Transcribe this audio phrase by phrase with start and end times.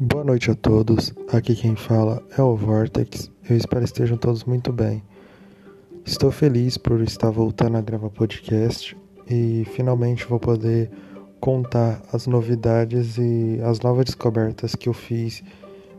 [0.00, 1.12] Boa noite a todos.
[1.32, 3.32] Aqui quem fala é o Vortex.
[3.50, 5.02] Eu espero estejam todos muito bem.
[6.06, 8.96] Estou feliz por estar voltando a gravar podcast
[9.28, 10.88] e finalmente vou poder
[11.40, 15.42] contar as novidades e as novas descobertas que eu fiz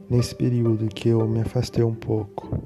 [0.10, 2.57] nesse período que eu me afastei um pouco.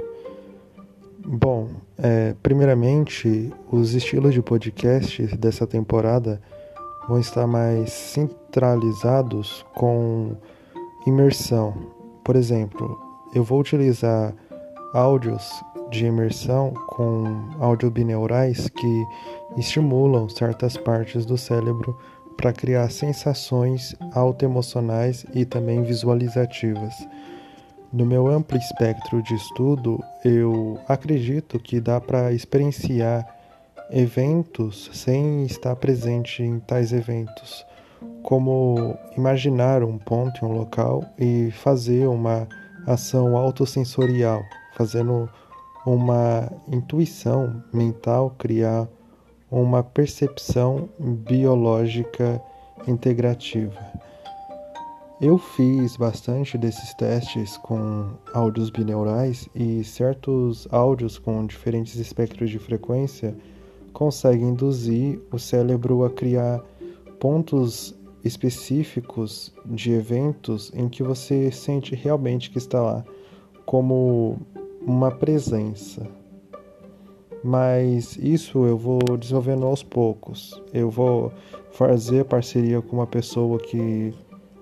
[1.18, 6.40] Bom, é, primeiramente, os estilos de podcast dessa temporada
[7.09, 10.38] vão estar mais centralizados com
[11.05, 11.73] imersão.
[12.23, 12.99] Por exemplo,
[13.34, 14.34] eu vou utilizar
[14.93, 15.49] áudios
[15.89, 19.05] de imersão com audiobineurais que
[19.57, 21.98] estimulam certas partes do cérebro
[22.38, 26.93] para criar sensações autoemocionais e também visualizativas.
[27.91, 33.23] No meu amplo espectro de estudo, eu acredito que dá para experienciar
[33.91, 37.63] eventos sem estar presente em tais eventos,
[38.23, 42.48] como imaginar um ponto em um local e fazer uma
[42.88, 44.41] ação autossensorial,
[44.76, 45.29] fazendo
[45.85, 48.88] uma intuição mental, criar
[49.51, 52.41] uma percepção biológica
[52.88, 53.79] integrativa.
[55.21, 62.60] Eu fiz bastante desses testes com áudios bineurais e certos áudios com diferentes espectros de
[62.60, 63.35] frequência
[63.94, 66.62] conseguem induzir o cérebro a criar
[67.19, 73.06] pontos específicos de eventos em que você sente realmente que está lá,
[73.66, 74.38] como
[74.81, 76.07] uma presença.
[77.44, 80.62] Mas isso eu vou desenvolvendo aos poucos.
[80.74, 81.31] Eu vou
[81.72, 84.13] fazer parceria com uma pessoa que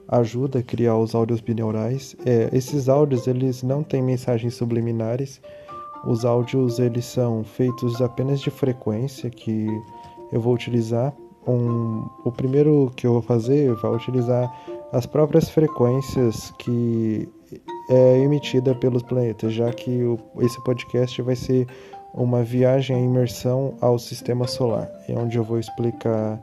[0.08, 2.16] ajuda a criar os áudios binaurais.
[2.26, 5.40] É, esses áudios eles não têm mensagens subliminares.
[6.04, 9.68] Os áudios eles são feitos apenas de frequência que
[10.32, 11.14] eu vou utilizar
[11.48, 14.52] um, o primeiro que eu vou fazer vai utilizar
[14.92, 17.28] as próprias frequências que
[17.90, 21.68] é emitida pelos planetas, já que o, esse podcast vai ser
[22.14, 26.42] uma viagem em imersão ao sistema solar, é onde eu vou explicar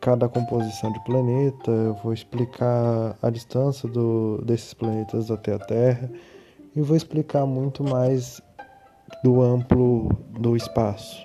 [0.00, 6.10] cada composição de planeta, eu vou explicar a distância do, desses planetas até a Terra
[6.74, 8.40] e vou explicar muito mais
[9.22, 11.24] do amplo do espaço.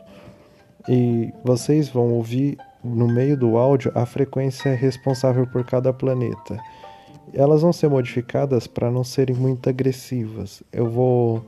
[0.87, 6.57] E vocês vão ouvir no meio do áudio a frequência responsável por cada planeta.
[7.33, 10.63] Elas vão ser modificadas para não serem muito agressivas.
[10.71, 11.43] Eu vou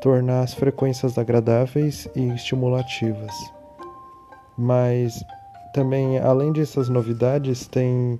[0.00, 3.32] tornar as frequências agradáveis e estimulativas.
[4.58, 5.22] Mas
[5.72, 8.18] também, além dessas novidades, tem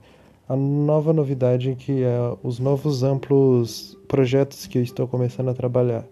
[0.49, 6.05] a nova novidade que é os novos amplos projetos que eu estou começando a trabalhar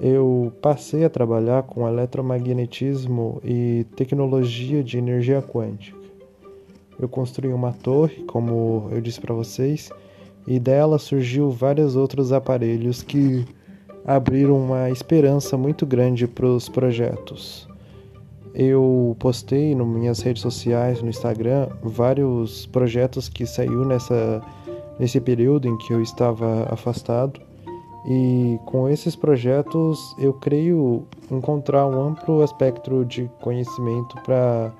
[0.00, 5.96] eu passei a trabalhar com eletromagnetismo e tecnologia de energia quântica.
[6.98, 9.90] Eu construí uma torre, como eu disse para vocês,
[10.46, 13.44] e dela surgiu vários outros aparelhos que
[14.04, 17.68] abriram uma esperança muito grande para os projetos.
[18.54, 24.40] Eu postei nas minhas redes sociais, no Instagram, vários projetos que saiu nessa
[24.98, 27.38] nesse período em que eu estava afastado
[28.06, 34.72] e com esses projetos eu creio encontrar um amplo espectro de conhecimento para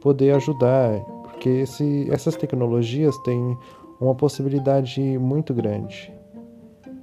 [0.00, 3.56] poder ajudar, porque esse, essas tecnologias têm
[4.00, 6.12] uma possibilidade muito grande.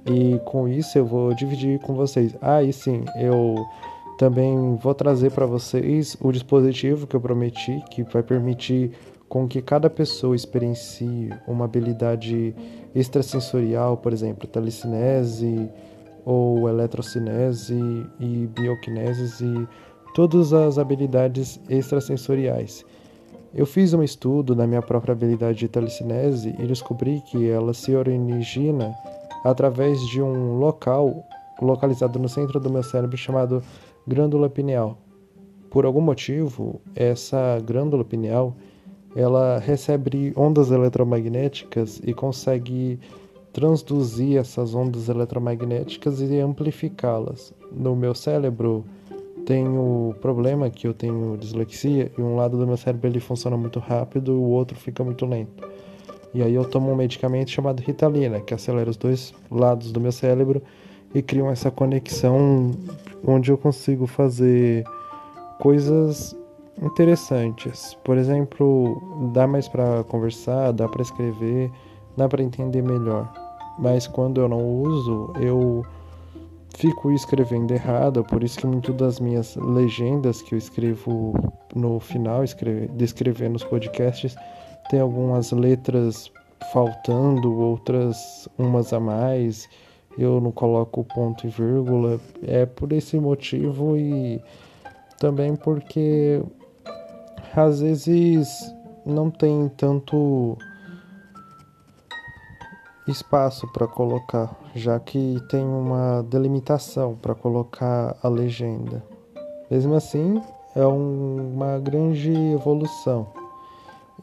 [0.06, 2.34] E com isso eu vou dividir com vocês.
[2.40, 3.54] Ah, e sim, eu
[4.18, 8.92] também vou trazer para vocês o dispositivo que eu prometi, que vai permitir
[9.30, 12.52] com que cada pessoa experiencie uma habilidade
[12.92, 15.70] extrasensorial, por exemplo, telecinese
[16.24, 17.78] ou eletrocinese
[18.18, 19.68] e bioquineses e
[20.14, 22.84] todas as habilidades extrasensoriais.
[23.54, 27.94] Eu fiz um estudo na minha própria habilidade de telecinese e descobri que ela se
[27.94, 28.92] origina
[29.44, 31.24] através de um local
[31.62, 33.62] localizado no centro do meu cérebro chamado
[34.08, 34.98] glândula pineal.
[35.70, 38.56] Por algum motivo, essa glândula pineal
[39.14, 42.98] ela recebe ondas eletromagnéticas e consegue
[43.52, 47.52] transduzir essas ondas eletromagnéticas e amplificá-las.
[47.72, 48.84] No meu cérebro
[49.44, 53.56] tem o problema que eu tenho dislexia e um lado do meu cérebro ele funciona
[53.56, 55.68] muito rápido e o outro fica muito lento.
[56.32, 60.12] E aí eu tomo um medicamento chamado Ritalina, que acelera os dois lados do meu
[60.12, 60.62] cérebro
[61.12, 62.70] e cria essa conexão
[63.26, 64.84] onde eu consigo fazer
[65.58, 66.36] coisas
[66.80, 67.94] interessantes.
[68.04, 71.70] Por exemplo, dá mais para conversar, dá para escrever,
[72.16, 73.30] dá para entender melhor.
[73.78, 75.84] Mas quando eu não uso, eu
[76.76, 81.34] fico escrevendo errado, por isso que muitas das minhas legendas que eu escrevo
[81.74, 84.34] no final, escreve, descrevendo os podcasts,
[84.88, 86.30] tem algumas letras
[86.72, 89.68] faltando, outras umas a mais,
[90.18, 92.20] eu não coloco ponto e vírgula.
[92.42, 94.40] É por esse motivo e
[95.18, 96.42] também porque
[97.54, 98.48] às vezes
[99.04, 100.56] não tem tanto
[103.08, 109.02] espaço para colocar, já que tem uma delimitação para colocar a legenda.
[109.70, 110.40] Mesmo assim,
[110.74, 113.26] é um, uma grande evolução.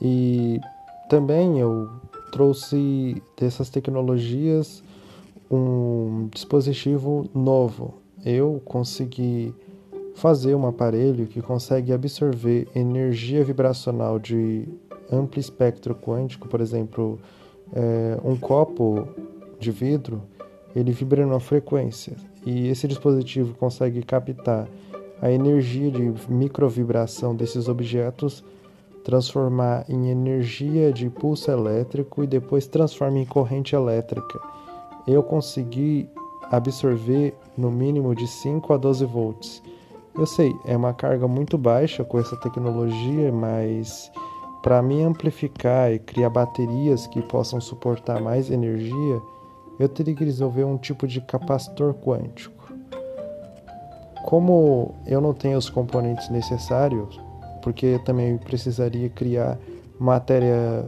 [0.01, 0.59] E
[1.09, 1.89] também eu
[2.31, 4.83] trouxe dessas tecnologias
[5.49, 7.95] um dispositivo novo.
[8.25, 9.53] Eu consegui
[10.17, 14.67] fazer um aparelho que consegue absorver energia vibracional de
[15.11, 17.19] amplo espectro quântico, por exemplo,
[17.71, 19.07] é, um copo
[19.59, 20.23] de vidro,
[20.75, 24.67] ele vibra numa frequência e esse dispositivo consegue captar
[25.21, 28.43] a energia de microvibração desses objetos,
[29.03, 34.39] transformar em energia de pulso elétrico e depois transforma em corrente elétrica.
[35.07, 36.09] Eu consegui
[36.49, 39.61] absorver no mínimo de 5 a 12 volts.
[40.17, 44.11] Eu sei, é uma carga muito baixa com essa tecnologia, mas
[44.63, 49.21] para me amplificar e criar baterias que possam suportar mais energia,
[49.79, 52.73] eu teria que desenvolver um tipo de capacitor quântico.
[54.25, 57.21] Como eu não tenho os componentes necessários,
[57.61, 59.57] porque também precisaria criar
[59.99, 60.83] matéria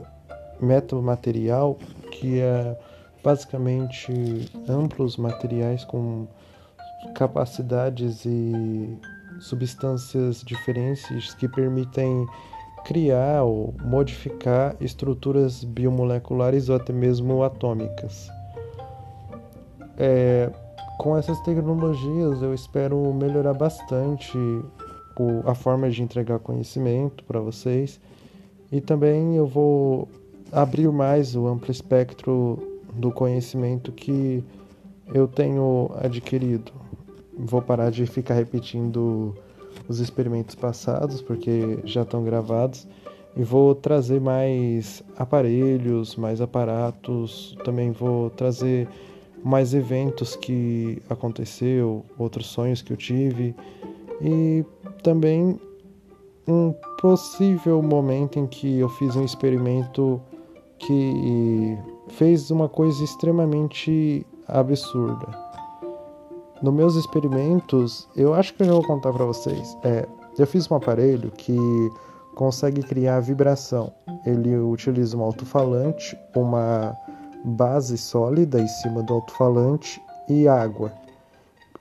[0.60, 1.78] metamaterial,
[2.12, 2.76] que é
[3.24, 4.12] basicamente
[4.68, 6.28] amplos materiais com
[7.16, 8.98] capacidades e
[9.40, 12.28] substâncias diferentes que permitem
[12.84, 18.30] criar ou modificar estruturas biomoleculares ou até mesmo atômicas.
[19.98, 20.50] É,
[20.98, 28.00] com essas tecnologias eu espero melhorar bastante o, a forma de entregar conhecimento para vocês
[28.72, 30.08] e também eu vou
[30.52, 34.44] abrir mais o amplo espectro do conhecimento que
[35.14, 36.72] eu tenho adquirido.
[37.40, 39.34] Vou parar de ficar repetindo
[39.88, 42.88] os experimentos passados porque já estão gravados
[43.36, 48.88] e vou trazer mais aparelhos, mais aparatos, também vou trazer
[49.44, 53.56] mais eventos que aconteceu, outros sonhos que eu tive
[54.22, 54.66] e
[55.02, 55.60] também
[56.48, 60.22] um possível momento em que eu fiz um experimento
[60.80, 61.78] que
[62.10, 65.49] fez uma coisa extremamente absurda.
[66.62, 69.78] Nos meus experimentos, eu acho que eu já vou contar para vocês.
[69.82, 70.06] É,
[70.38, 71.58] eu fiz um aparelho que
[72.36, 73.94] consegue criar vibração.
[74.26, 76.94] Ele utiliza um alto-falante, uma
[77.46, 80.92] base sólida em cima do alto-falante e água.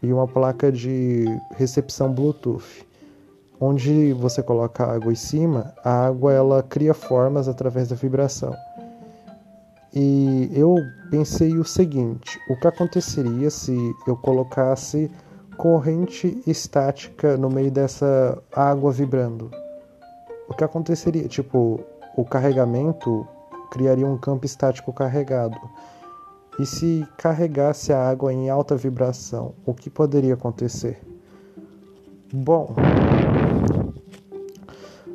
[0.01, 1.25] E uma placa de
[1.57, 2.87] recepção Bluetooth.
[3.61, 8.55] Onde você coloca água em cima, a água ela cria formas através da vibração.
[9.95, 10.77] E eu
[11.11, 13.77] pensei o seguinte: o que aconteceria se
[14.07, 15.11] eu colocasse
[15.57, 19.51] corrente estática no meio dessa água vibrando?
[20.49, 21.27] O que aconteceria?
[21.29, 21.81] Tipo,
[22.17, 23.27] o carregamento
[23.71, 25.59] criaria um campo estático carregado.
[26.59, 31.01] E se carregasse a água em alta vibração, o que poderia acontecer?
[32.33, 32.75] Bom,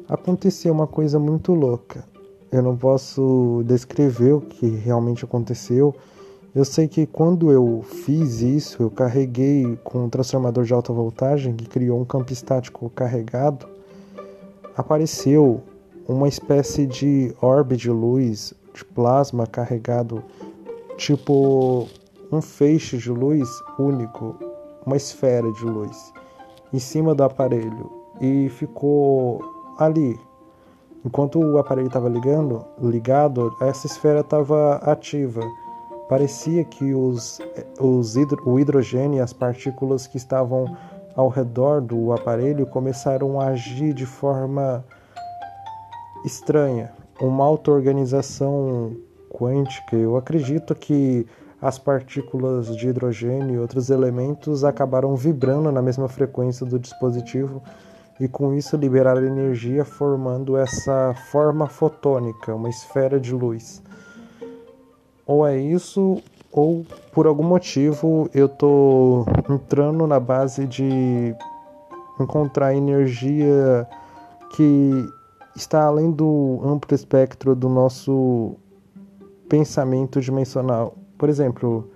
[0.07, 2.12] aconteceu uma coisa muito louca.
[2.53, 5.95] Eu não posso descrever o que realmente aconteceu.
[6.53, 11.55] Eu sei que quando eu fiz isso, eu carreguei com um transformador de alta voltagem
[11.55, 13.65] que criou um campo estático carregado.
[14.77, 15.63] Apareceu
[16.07, 20.23] uma espécie de orbe de luz, de plasma carregado,
[20.95, 21.87] tipo
[22.31, 24.35] um feixe de luz único,
[24.85, 26.13] uma esfera de luz,
[26.71, 27.91] em cima do aparelho
[28.21, 29.41] e ficou
[29.79, 30.19] ali.
[31.05, 35.41] Enquanto o aparelho estava ligando, ligado, essa esfera estava ativa.
[36.07, 37.39] Parecia que os,
[37.79, 40.77] os hidro, o hidrogênio e as partículas que estavam
[41.15, 44.83] ao redor do aparelho começaram a agir de forma
[46.23, 46.91] estranha,
[47.21, 48.95] uma auto-organização
[49.29, 49.95] quântica.
[49.95, 51.27] Eu acredito que
[51.61, 57.61] as partículas de hidrogênio e outros elementos acabaram vibrando na mesma frequência do dispositivo
[58.19, 63.81] e com isso liberaram energia formando essa forma fotônica, uma esfera de luz.
[65.25, 71.35] Ou é isso, ou por algum motivo eu estou entrando na base de
[72.19, 73.87] encontrar energia
[74.55, 75.09] que
[75.55, 78.55] está além do amplo espectro do nosso
[79.49, 80.95] pensamento dimensional.
[81.17, 81.89] Por exemplo,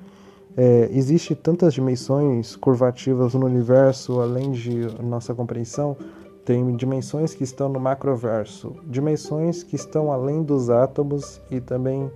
[0.60, 5.96] é, existe tantas dimensões curvativas no universo além de nossa compreensão.
[6.44, 12.12] Tem dimensões que estão no macroverso, dimensões que estão além dos átomos e também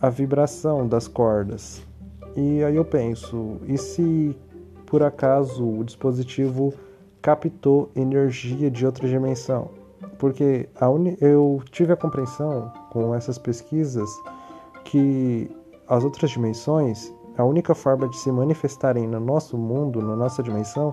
[0.00, 1.82] a vibração das cordas.
[2.36, 4.36] E aí eu penso, e se
[4.86, 6.72] por acaso o dispositivo
[7.20, 9.70] captou energia de outra dimensão?
[10.18, 10.68] Porque
[11.20, 14.08] eu tive a compreensão com essas pesquisas
[14.84, 15.50] que
[15.88, 20.92] as outras dimensões, a única forma de se manifestarem no nosso mundo, na nossa dimensão,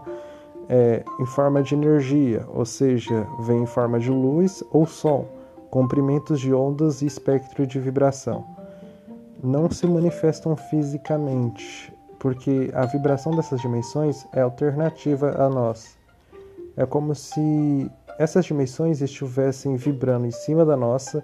[0.70, 5.25] é em forma de energia, ou seja, vem em forma de luz ou som,
[5.72, 8.46] comprimentos de ondas e espectro de vibração.
[9.44, 15.98] Não se manifestam fisicamente, porque a vibração dessas dimensões é alternativa a nós.
[16.78, 21.24] É como se essas dimensões estivessem vibrando em cima da nossa,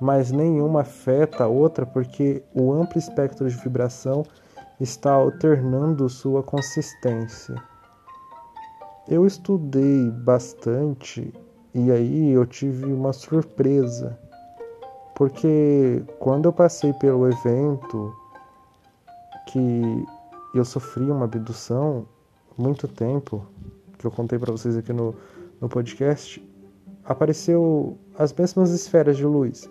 [0.00, 4.24] mas nenhuma afeta a outra porque o amplo espectro de vibração
[4.80, 7.54] está alternando sua consistência.
[9.06, 11.32] Eu estudei bastante
[11.74, 14.18] e aí eu tive uma surpresa,
[15.14, 18.14] porque quando eu passei pelo evento
[19.48, 20.04] que
[20.54, 22.06] eu sofri uma abdução
[22.56, 23.46] muito tempo,
[23.98, 25.14] que eu contei para vocês aqui no,
[25.60, 26.42] no podcast,
[27.04, 29.68] apareceu as mesmas esferas de luz,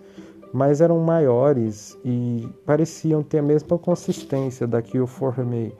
[0.52, 5.74] mas eram maiores e pareciam ter a mesma consistência da que eu formei.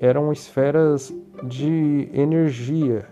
[0.00, 1.12] Eram esferas
[1.44, 3.06] de energia.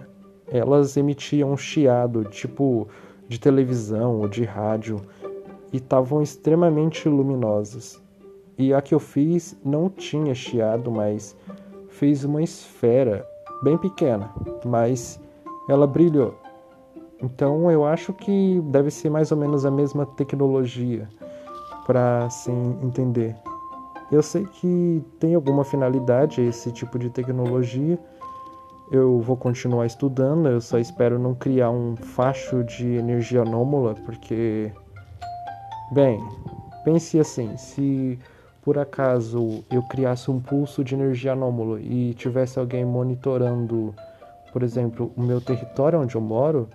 [0.49, 2.89] Elas emitiam um chiado, tipo
[3.29, 5.01] de televisão ou de rádio,
[5.73, 8.03] e estavam extremamente luminosas.
[8.59, 11.37] E a que eu fiz não tinha chiado, mas
[11.89, 13.25] fez uma esfera
[13.63, 14.31] bem pequena,
[14.65, 15.21] mas
[15.69, 16.39] ela brilhou.
[17.23, 21.09] Então eu acho que deve ser mais ou menos a mesma tecnologia
[21.87, 23.37] para assim entender.
[24.11, 27.99] Eu sei que tem alguma finalidade esse tipo de tecnologia.
[28.91, 34.73] Eu vou continuar estudando, eu só espero não criar um facho de energia anômala, porque
[35.93, 36.21] bem,
[36.85, 38.19] pense assim, se
[38.62, 43.95] por acaso eu criasse um pulso de energia anômalo e tivesse alguém monitorando,
[44.53, 46.69] por exemplo, o meu território onde eu moro,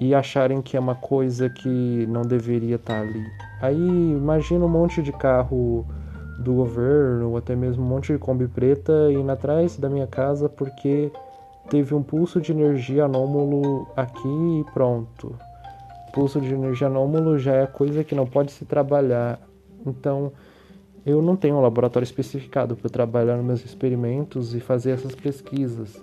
[0.00, 3.24] e acharem que é uma coisa que não deveria estar ali.
[3.60, 5.86] Aí imagina um monte de carro
[6.38, 10.48] do governo, ou até mesmo um monte de Kombi preta indo atrás da minha casa
[10.48, 11.10] porque
[11.68, 15.34] teve um pulso de energia anômalo aqui e pronto.
[16.12, 19.40] Pulso de energia anômalo já é coisa que não pode se trabalhar.
[19.84, 20.32] Então,
[21.04, 26.00] eu não tenho um laboratório especificado para trabalhar nos meus experimentos e fazer essas pesquisas.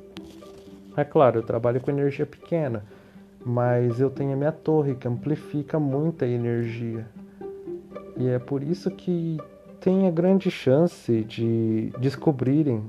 [0.97, 2.83] É claro, eu trabalho com energia pequena,
[3.45, 7.05] mas eu tenho a minha torre que amplifica muita energia.
[8.17, 9.37] E é por isso que
[9.79, 12.83] tem a grande chance de descobrirem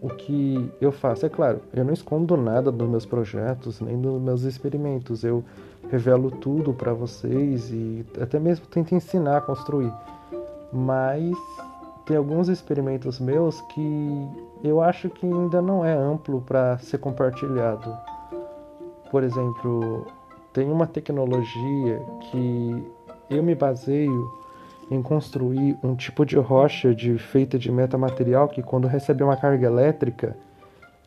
[0.00, 1.24] o que eu faço.
[1.24, 5.22] É claro, eu não escondo nada dos meus projetos, nem dos meus experimentos.
[5.22, 5.44] Eu
[5.88, 9.92] revelo tudo para vocês e até mesmo tento ensinar a construir.
[10.72, 11.36] Mas
[12.04, 14.28] tem alguns experimentos meus que
[14.64, 17.96] eu acho que ainda não é amplo para ser compartilhado.
[19.12, 20.06] Por exemplo,
[20.54, 22.90] tem uma tecnologia que
[23.28, 24.32] eu me baseio
[24.90, 29.66] em construir um tipo de rocha de, feita de metamaterial que quando recebe uma carga
[29.66, 30.34] elétrica,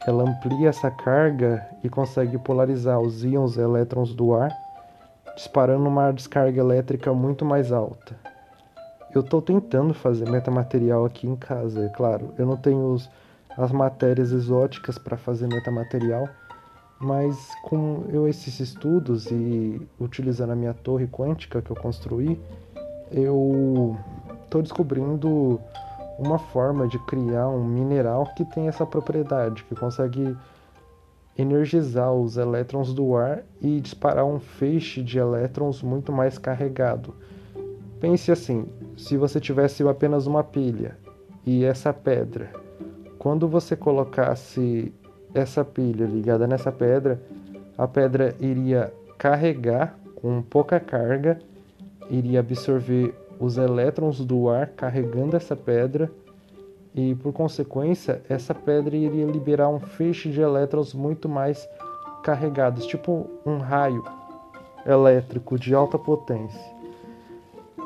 [0.06, 4.52] ela amplia essa carga e consegue polarizar os íons e elétrons do ar,
[5.36, 8.16] disparando uma descarga elétrica muito mais alta.
[9.16, 12.36] Eu estou tentando fazer metamaterial aqui em casa, é claro.
[12.38, 13.10] Eu não tenho os,
[13.58, 16.30] as matérias exóticas para fazer metamaterial,
[17.00, 22.40] mas com eu esses estudos e utilizando a minha torre quântica que eu construí,
[23.12, 23.98] eu
[24.44, 25.60] estou descobrindo
[26.18, 30.36] uma forma de criar um mineral que tem essa propriedade, que consegue
[31.38, 37.14] energizar os elétrons do ar e disparar um feixe de elétrons muito mais carregado.
[38.00, 40.98] Pense assim, se você tivesse apenas uma pilha
[41.46, 42.54] e essa pedra,
[43.20, 44.94] quando você colocasse
[45.36, 47.22] essa pilha ligada nessa pedra,
[47.78, 51.38] a pedra iria carregar com pouca carga,
[52.10, 56.10] iria absorver os elétrons do ar carregando essa pedra
[56.96, 61.68] e por consequência essa pedra iria liberar um feixe de elétrons muito mais
[62.24, 64.04] carregados, tipo um raio
[64.86, 66.74] elétrico de alta potência.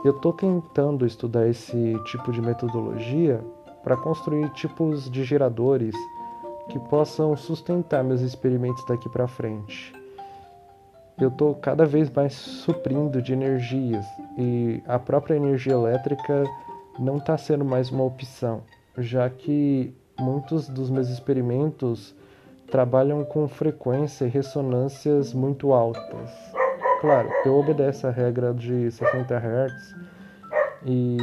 [0.05, 3.43] Eu estou tentando estudar esse tipo de metodologia
[3.83, 5.95] para construir tipos de geradores
[6.69, 9.93] que possam sustentar meus experimentos daqui para frente.
[11.19, 14.05] Eu estou cada vez mais suprindo de energias
[14.37, 16.45] e a própria energia elétrica
[16.97, 18.61] não está sendo mais uma opção,
[18.97, 22.15] já que muitos dos meus experimentos
[22.71, 26.31] trabalham com frequência e ressonâncias muito altas.
[27.01, 29.95] Claro, eu obedeço a regra de 60 Hz
[30.85, 31.17] E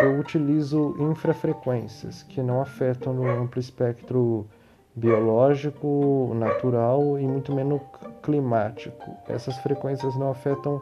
[0.00, 4.46] eu utilizo infrafrequências que não afetam no amplo espectro
[4.96, 7.82] biológico, natural e muito menos
[8.22, 9.10] climático.
[9.28, 10.80] Essas frequências não afetam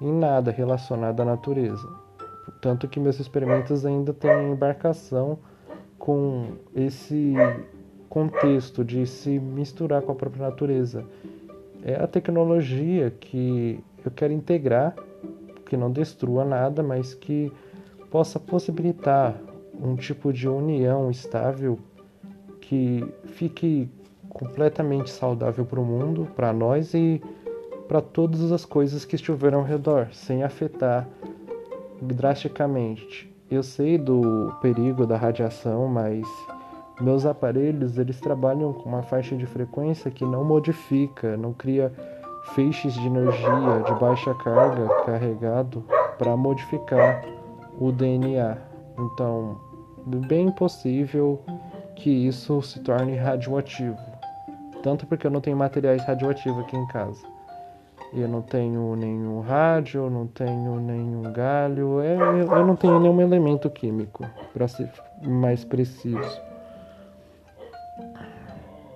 [0.00, 1.88] em nada relacionado à natureza.
[2.60, 5.38] Tanto que meus experimentos ainda têm embarcação
[5.98, 7.32] com esse
[8.10, 11.04] contexto de se misturar com a própria natureza.
[11.82, 14.94] É a tecnologia que eu quero integrar,
[15.64, 17.50] que não destrua nada, mas que
[18.10, 19.34] possa possibilitar
[19.80, 21.78] um tipo de união estável
[22.68, 23.88] que fique
[24.28, 27.22] completamente saudável para o mundo, para nós e
[27.86, 31.06] para todas as coisas que estiveram ao redor, sem afetar
[32.00, 33.32] drasticamente.
[33.50, 36.26] Eu sei do perigo da radiação, mas
[37.00, 41.92] meus aparelhos eles trabalham com uma faixa de frequência que não modifica, não cria
[42.54, 45.84] feixes de energia de baixa carga carregado
[46.18, 47.24] para modificar
[47.78, 48.56] o DNA.
[48.98, 49.58] Então,
[50.06, 51.40] bem possível
[51.96, 53.98] que isso se torne radioativo.
[54.82, 57.22] Tanto porque eu não tenho materiais radioativos aqui em casa.
[58.12, 63.68] Eu não tenho nenhum rádio, não tenho nenhum galho, é, eu não tenho nenhum elemento
[63.68, 64.88] químico, para ser
[65.20, 66.40] mais preciso.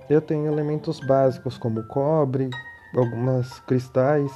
[0.08, 2.48] Eu tenho elementos básicos como cobre,
[2.94, 4.30] algumas cristais,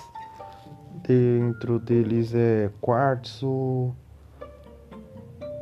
[1.07, 3.95] dentro deles é quartzo,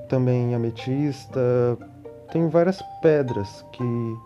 [0.09, 1.41] também ametista,
[2.31, 4.19] tem várias pedras que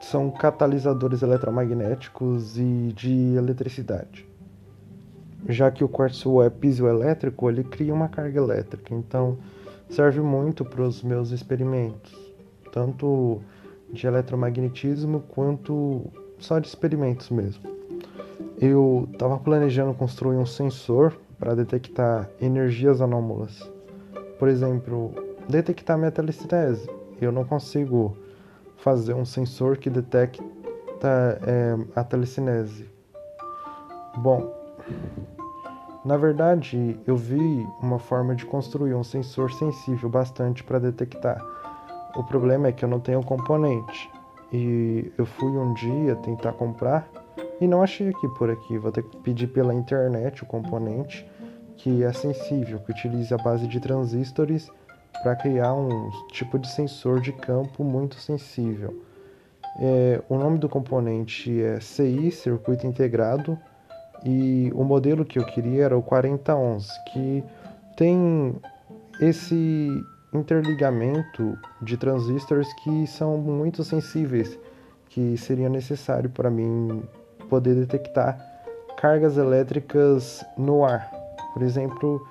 [0.00, 4.26] são catalisadores eletromagnéticos e de eletricidade.
[5.48, 9.38] Já que o quartzo é piezoelétrico, ele cria uma carga elétrica, então
[9.88, 12.14] serve muito para os meus experimentos,
[12.72, 13.40] tanto
[13.92, 17.62] de eletromagnetismo quanto só de experimentos mesmo.
[18.60, 23.70] Eu estava planejando construir um sensor para detectar energias anômalas
[24.38, 25.14] por exemplo,
[25.48, 26.88] detectar metalicinese.
[27.20, 28.16] Eu não consigo
[28.76, 30.44] fazer um sensor que detecta
[31.46, 32.88] é, a telecinese.
[34.18, 34.52] Bom,
[36.04, 41.44] na verdade, eu vi uma forma de construir um sensor sensível bastante para detectar.
[42.14, 44.10] O problema é que eu não tenho componente.
[44.52, 47.08] E eu fui um dia tentar comprar
[47.60, 48.78] e não achei aqui por aqui.
[48.78, 51.28] Vou ter que pedir pela internet o componente
[51.76, 54.70] que é sensível, que utiliza a base de transistores
[55.22, 59.02] para criar um tipo de sensor de campo muito sensível.
[59.78, 63.58] É, o nome do componente é CI, Circuito Integrado,
[64.24, 67.44] e o modelo que eu queria era o 4011, que
[67.96, 68.56] tem
[69.20, 69.90] esse
[70.32, 74.58] interligamento de transistores que são muito sensíveis,
[75.08, 77.02] que seria necessário para mim
[77.48, 78.38] poder detectar
[78.96, 81.10] cargas elétricas no ar.
[81.52, 82.26] Por exemplo,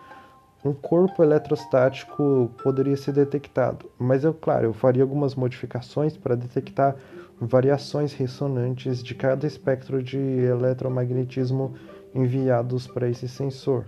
[0.66, 6.96] um corpo eletrostático poderia ser detectado, mas eu, claro, eu faria algumas modificações para detectar
[7.40, 11.76] variações ressonantes de cada espectro de eletromagnetismo
[12.16, 13.86] enviados para esse sensor.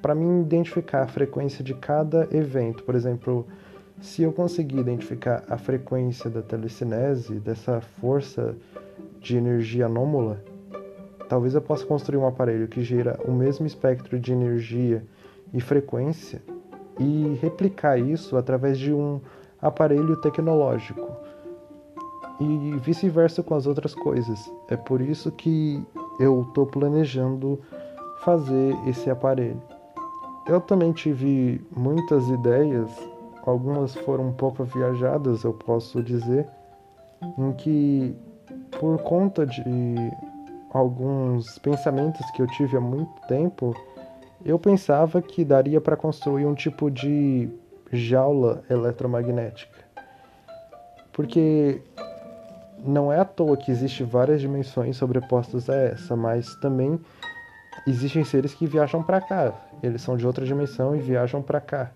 [0.00, 3.46] Para mim identificar a frequência de cada evento, por exemplo,
[4.00, 8.56] se eu conseguir identificar a frequência da telecinese, dessa força
[9.20, 10.42] de energia anômala,
[11.28, 15.04] talvez eu possa construir um aparelho que gera o mesmo espectro de energia
[15.52, 16.42] e frequência
[16.98, 19.20] e replicar isso através de um
[19.60, 21.08] aparelho tecnológico.
[22.40, 24.38] E vice-versa com as outras coisas.
[24.68, 25.84] É por isso que
[26.18, 27.60] eu estou planejando
[28.24, 29.60] fazer esse aparelho.
[30.46, 32.90] Eu também tive muitas ideias,
[33.44, 36.48] algumas foram um pouco viajadas, eu posso dizer,
[37.38, 38.16] em que
[38.78, 39.62] por conta de
[40.72, 43.74] alguns pensamentos que eu tive há muito tempo,
[44.44, 47.48] eu pensava que daria para construir um tipo de
[47.92, 49.78] jaula eletromagnética.
[51.12, 51.82] Porque
[52.84, 56.98] não é à toa que existem várias dimensões sobrepostas a essa, mas também
[57.86, 59.52] existem seres que viajam para cá.
[59.82, 61.90] Eles são de outra dimensão e viajam para cá.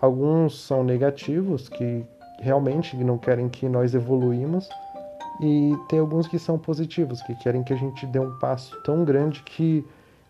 [0.00, 2.04] Alguns são negativos, que
[2.40, 4.68] realmente não querem que nós evoluímos,
[5.40, 9.04] e tem alguns que são positivos, que querem que a gente dê um passo tão
[9.04, 9.84] grande que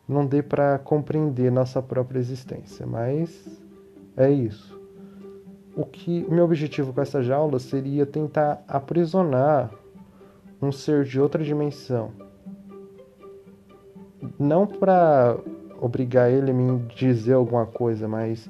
[0.09, 2.87] não dê para compreender nossa própria existência.
[2.87, 3.47] Mas
[4.17, 4.81] é isso.
[5.77, 9.71] O que meu objetivo com essa jaula seria tentar aprisionar
[10.62, 12.12] um ser de outra dimensão.
[14.38, 15.37] Não para
[15.81, 18.49] obrigar ele a me dizer alguma coisa, mas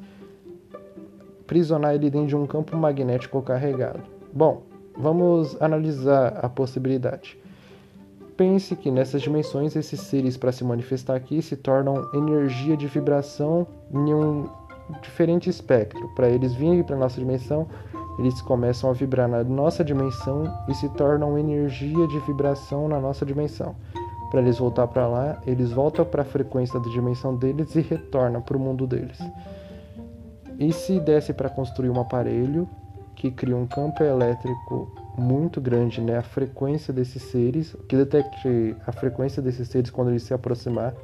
[1.40, 4.02] aprisionar ele dentro de um campo magnético carregado.
[4.32, 4.62] Bom,
[4.96, 7.36] Vamos analisar a possibilidade.
[8.36, 13.66] Pense que nessas dimensões esses seres para se manifestar aqui se tornam energia de vibração
[13.92, 14.48] em um
[15.02, 16.08] diferente espectro.
[16.14, 17.66] Para eles virem para nossa dimensão,
[18.18, 23.24] eles começam a vibrar na nossa dimensão e se tornam energia de vibração na nossa
[23.24, 23.74] dimensão.
[24.30, 28.42] Para eles voltar para lá, eles voltam para a frequência da dimensão deles e retornam
[28.42, 29.18] para o mundo deles.
[30.58, 32.68] E se desse para construir um aparelho
[33.14, 38.92] que cria um campo elétrico muito grande, né, a frequência desses seres, que detecte a
[38.92, 40.94] frequência desses seres quando eles se aproximar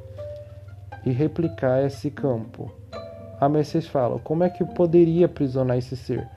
[1.05, 2.71] e replicar esse campo.
[3.39, 6.27] Mas vocês falam, como é que poderia aprisionar esse ser?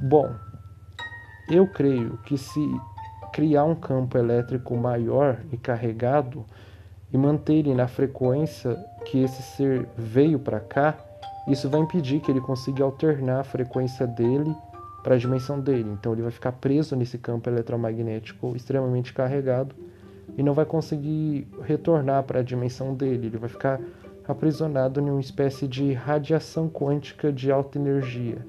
[0.00, 0.30] Bom,
[1.50, 2.60] eu creio que se
[3.32, 6.44] criar um campo elétrico maior e carregado
[7.12, 10.96] e manter ele na frequência que esse ser veio para cá,
[11.48, 14.54] isso vai impedir que ele consiga alternar a frequência dele
[15.02, 15.90] para a dimensão dele.
[15.90, 19.74] Então ele vai ficar preso nesse campo eletromagnético extremamente carregado
[20.36, 23.26] e não vai conseguir retornar para a dimensão dele.
[23.26, 23.80] Ele vai ficar
[24.26, 28.46] aprisionado em uma espécie de radiação quântica de alta energia.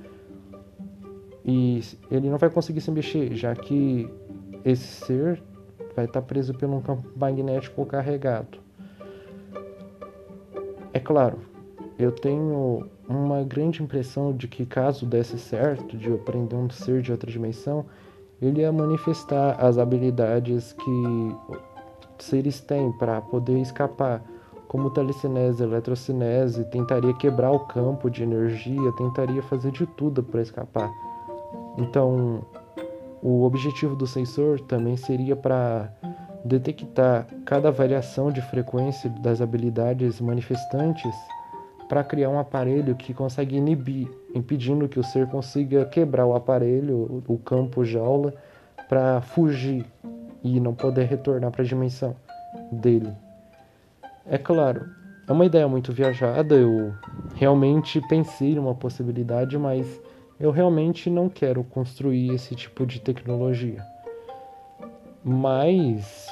[1.43, 4.09] E ele não vai conseguir se mexer, já que
[4.63, 5.43] esse ser
[5.95, 8.59] vai estar preso por um campo magnético carregado.
[10.93, 11.39] É claro,
[12.03, 17.01] eu tenho uma grande impressão de que caso desse certo, de eu prender um ser
[17.01, 17.85] de outra dimensão,
[18.41, 21.35] ele ia manifestar as habilidades que
[22.19, 24.21] seres têm para poder escapar,
[24.67, 30.91] como telecinese, eletrocinese, tentaria quebrar o campo de energia, tentaria fazer de tudo para escapar.
[31.77, 32.43] Então,
[33.21, 35.89] o objetivo do sensor também seria para
[36.43, 41.15] detectar cada variação de frequência das habilidades manifestantes
[41.87, 47.23] para criar um aparelho que consegue inibir, impedindo que o ser consiga quebrar o aparelho,
[47.27, 48.33] o campo jaula,
[48.89, 49.85] para fugir
[50.43, 52.15] e não poder retornar para a dimensão
[52.71, 53.11] dele.
[54.25, 54.85] É claro,
[55.27, 56.93] é uma ideia muito viajada, eu
[57.35, 60.01] realmente pensei numa possibilidade, mas
[60.39, 63.81] eu realmente não quero construir esse tipo de tecnologia.
[65.23, 66.27] Mas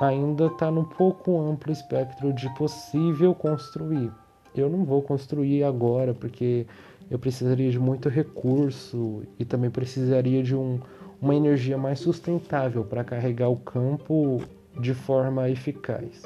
[0.00, 4.10] ainda está num pouco amplo espectro de possível construir
[4.54, 6.66] eu não vou construir agora porque
[7.10, 10.78] eu precisaria de muito recurso e também precisaria de um,
[11.20, 14.40] uma energia mais sustentável para carregar o campo
[14.78, 16.22] de forma eficaz.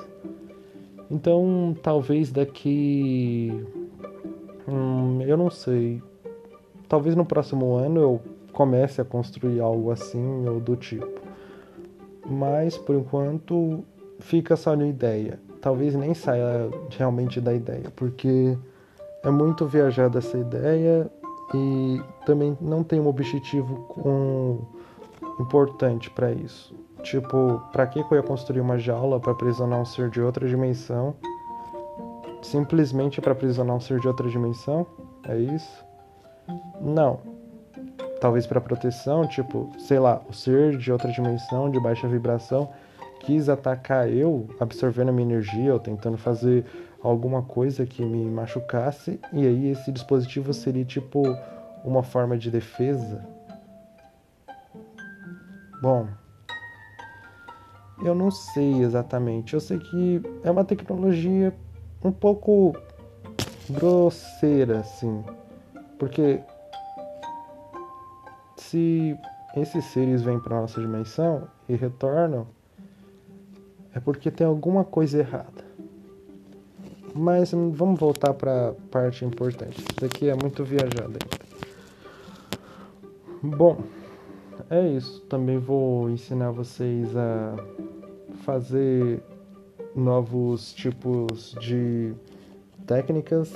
[1.10, 3.64] Então, talvez daqui.
[4.68, 6.02] Hum, eu não sei.
[6.88, 8.20] Talvez no próximo ano eu
[8.52, 11.20] comece a construir algo assim ou do tipo.
[12.26, 13.84] Mas, por enquanto,
[14.18, 18.54] fica só na ideia talvez nem saia realmente da ideia, porque
[19.22, 21.10] é muito viajada essa ideia
[21.54, 24.58] e também não tem um objetivo com...
[25.40, 26.74] importante para isso.
[27.02, 31.14] Tipo, para que eu ia construir uma jaula para aprisionar um ser de outra dimensão?
[32.42, 34.86] Simplesmente para aprisionar um ser de outra dimensão?
[35.26, 35.82] É isso?
[36.78, 37.20] Não.
[38.20, 42.68] Talvez para proteção, tipo, sei lá, o ser de outra dimensão, de baixa vibração,
[43.24, 46.64] quis atacar eu, absorvendo a minha energia ou tentando fazer
[47.02, 51.22] alguma coisa que me machucasse, e aí esse dispositivo seria tipo
[51.84, 53.26] uma forma de defesa.
[55.82, 56.08] Bom,
[58.02, 59.54] eu não sei exatamente.
[59.54, 61.54] Eu sei que é uma tecnologia
[62.02, 62.74] um pouco
[63.70, 65.24] grosseira, assim,
[65.98, 66.40] porque
[68.56, 69.18] se
[69.56, 72.46] esses seres vêm para nossa dimensão e retornam,
[73.94, 75.64] é porque tem alguma coisa errada.
[77.14, 79.78] Mas vamos voltar para a parte importante.
[79.78, 81.44] Isso aqui é muito viajado ainda.
[83.56, 83.78] Bom,
[84.68, 85.20] é isso.
[85.28, 87.54] Também vou ensinar vocês a
[88.42, 89.22] fazer
[89.94, 92.12] novos tipos de
[92.84, 93.54] técnicas,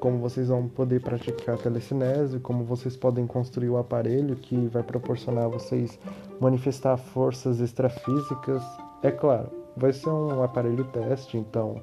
[0.00, 5.44] como vocês vão poder praticar telecinese, como vocês podem construir o aparelho que vai proporcionar
[5.44, 5.98] a vocês
[6.40, 8.62] manifestar forças extrafísicas
[9.02, 11.80] é claro, vai ser um aparelho teste, então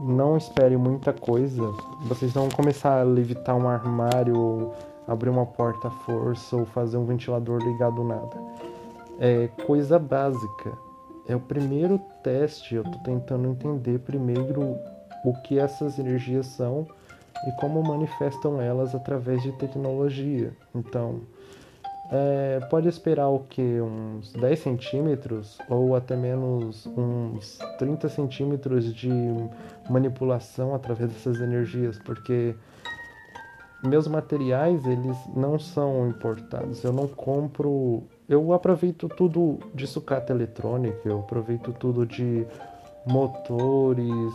[0.00, 1.62] não espere muita coisa.
[2.02, 4.74] Vocês não vão começar a levitar um armário, ou
[5.06, 8.36] abrir uma porta à força, ou fazer um ventilador ligado nada.
[9.18, 10.72] É coisa básica.
[11.26, 12.74] É o primeiro teste.
[12.74, 14.76] Eu estou tentando entender primeiro
[15.24, 16.86] o que essas energias são
[17.46, 20.52] e como manifestam elas através de tecnologia.
[20.74, 21.20] Então,
[22.10, 23.80] é, pode esperar o que?
[23.80, 29.10] Uns 10 centímetros ou até menos uns 30 centímetros de
[29.90, 32.54] manipulação através dessas energias, porque
[33.82, 36.82] meus materiais eles não são importados.
[36.82, 42.44] Eu não compro eu aproveito tudo de sucata eletrônica, eu aproveito tudo de
[43.06, 44.34] motores,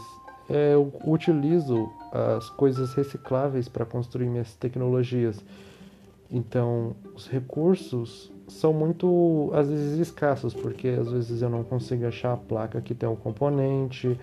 [0.50, 5.44] é, eu utilizo as coisas recicláveis para construir minhas tecnologias.
[6.32, 12.34] Então, os recursos são muito, às vezes, escassos, porque às vezes eu não consigo achar
[12.34, 14.18] a placa que tem um componente,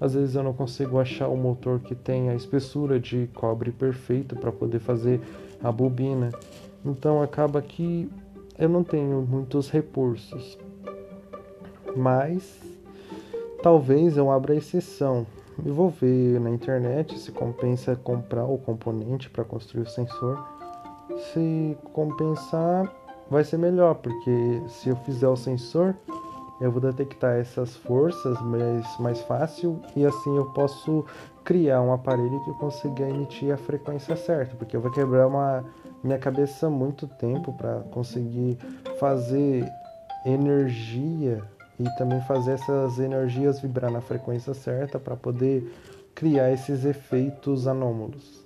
[0.00, 4.34] às vezes eu não consigo achar o motor que tem a espessura de cobre perfeito
[4.34, 5.20] para poder fazer
[5.62, 6.30] a bobina.
[6.84, 8.10] Então, acaba que
[8.58, 10.58] eu não tenho muitos recursos.
[11.96, 12.60] Mas
[13.62, 15.24] talvez eu abra exceção.
[15.64, 20.61] Eu vou ver na internet se compensa comprar o componente para construir o sensor.
[21.18, 22.92] Se compensar,
[23.30, 25.94] vai ser melhor, porque se eu fizer o sensor,
[26.60, 31.04] eu vou detectar essas forças mais, mais fácil e assim eu posso
[31.44, 35.64] criar um aparelho que consiga emitir a frequência certa, porque eu vou quebrar uma
[36.04, 38.56] minha cabeça muito tempo para conseguir
[38.98, 39.68] fazer
[40.24, 41.42] energia
[41.80, 45.72] e também fazer essas energias vibrar na frequência certa para poder
[46.14, 48.41] criar esses efeitos anômalos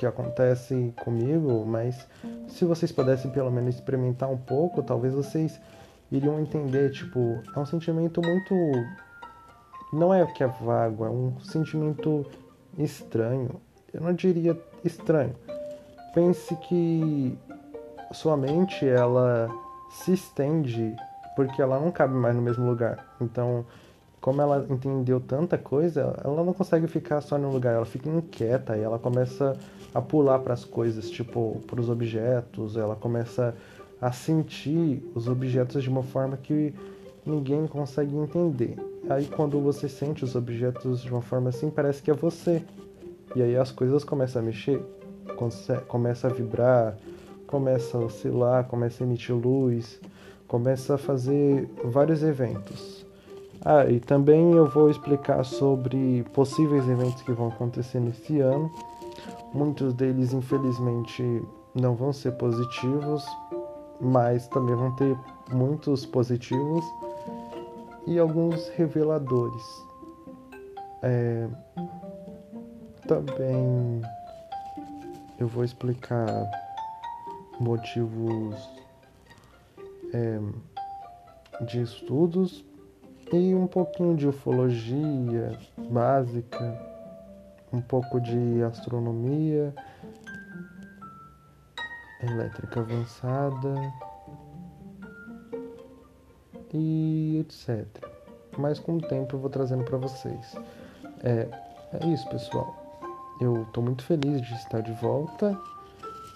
[0.00, 2.08] que acontecem comigo, mas
[2.48, 5.60] se vocês pudessem pelo menos experimentar um pouco, talvez vocês
[6.10, 8.54] iriam entender, tipo, é um sentimento muito
[9.92, 12.24] não é que é vago, é um sentimento
[12.78, 13.60] estranho.
[13.92, 15.36] Eu não diria estranho,
[16.14, 17.38] pense que
[18.10, 19.50] sua mente ela
[19.90, 20.96] se estende
[21.36, 23.04] porque ela não cabe mais no mesmo lugar.
[23.20, 23.66] Então,
[24.20, 28.76] como ela entendeu tanta coisa, ela não consegue ficar só no lugar, ela fica inquieta
[28.76, 29.56] e ela começa
[29.94, 33.54] a pular para as coisas, tipo, para os objetos, ela começa
[34.00, 36.74] a sentir os objetos de uma forma que
[37.24, 38.76] ninguém consegue entender.
[39.08, 42.62] Aí quando você sente os objetos de uma forma assim, parece que é você.
[43.34, 44.82] E aí as coisas começam a mexer
[45.88, 46.96] começa a vibrar,
[47.46, 50.00] começa a oscilar, começa a emitir luz,
[50.46, 53.06] começa a fazer vários eventos.
[53.62, 58.70] Ah, e também eu vou explicar sobre possíveis eventos que vão acontecer nesse ano.
[59.52, 61.42] Muitos deles, infelizmente,
[61.74, 63.24] não vão ser positivos,
[64.00, 65.16] mas também vão ter
[65.52, 66.84] muitos positivos
[68.06, 69.62] e alguns reveladores.
[71.02, 71.46] É,
[73.06, 74.00] também
[75.38, 76.26] eu vou explicar
[77.58, 78.56] motivos
[80.14, 80.40] é,
[81.66, 82.64] de estudos
[83.32, 85.56] e um pouquinho de ufologia
[85.90, 86.78] básica,
[87.72, 89.72] um pouco de astronomia,
[92.22, 93.74] elétrica avançada
[96.74, 97.86] e etc.
[98.58, 100.54] Mas com o tempo eu vou trazendo para vocês.
[101.22, 101.48] É,
[101.92, 102.76] é isso, pessoal.
[103.40, 105.58] Eu estou muito feliz de estar de volta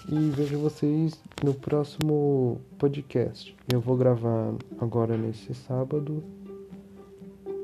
[0.08, 3.54] e vejo vocês no próximo podcast.
[3.72, 6.22] Eu vou gravar agora nesse sábado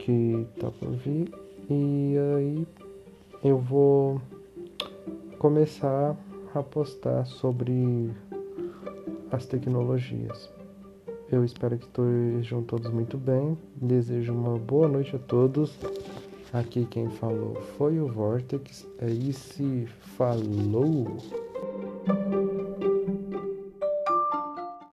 [0.01, 1.33] que tá por vir
[1.69, 2.67] e aí
[3.45, 4.21] eu vou
[5.39, 6.17] começar
[6.55, 8.11] a postar sobre
[9.31, 10.51] as tecnologias.
[11.31, 13.57] Eu espero que estejam todos muito bem.
[13.77, 15.79] Desejo uma boa noite a todos.
[16.53, 18.87] Aqui quem falou foi o Vortex.
[18.99, 19.63] É isso,
[20.17, 21.50] falou!